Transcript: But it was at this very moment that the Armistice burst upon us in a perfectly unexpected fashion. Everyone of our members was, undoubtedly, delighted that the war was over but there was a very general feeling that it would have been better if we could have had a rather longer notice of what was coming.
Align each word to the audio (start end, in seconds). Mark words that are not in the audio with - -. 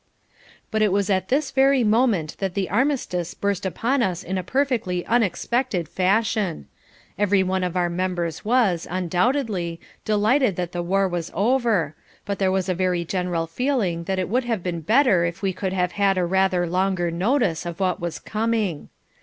But 0.71 0.81
it 0.81 0.91
was 0.91 1.11
at 1.11 1.29
this 1.29 1.51
very 1.51 1.83
moment 1.83 2.35
that 2.39 2.55
the 2.55 2.71
Armistice 2.71 3.35
burst 3.35 3.67
upon 3.67 4.01
us 4.01 4.23
in 4.23 4.35
a 4.35 4.41
perfectly 4.43 5.05
unexpected 5.05 5.87
fashion. 5.87 6.67
Everyone 7.19 7.63
of 7.63 7.77
our 7.77 7.87
members 7.87 8.43
was, 8.43 8.87
undoubtedly, 8.89 9.79
delighted 10.03 10.55
that 10.55 10.71
the 10.71 10.81
war 10.81 11.07
was 11.07 11.29
over 11.35 11.93
but 12.25 12.39
there 12.39 12.51
was 12.51 12.67
a 12.67 12.73
very 12.73 13.05
general 13.05 13.45
feeling 13.45 14.05
that 14.05 14.17
it 14.17 14.27
would 14.27 14.45
have 14.45 14.63
been 14.63 14.81
better 14.81 15.23
if 15.23 15.43
we 15.43 15.53
could 15.53 15.71
have 15.71 15.91
had 15.91 16.17
a 16.17 16.25
rather 16.25 16.65
longer 16.65 17.11
notice 17.11 17.63
of 17.63 17.79
what 17.79 17.99
was 17.99 18.17
coming. 18.17 18.89